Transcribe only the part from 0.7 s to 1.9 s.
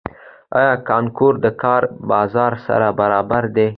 کانکور د کار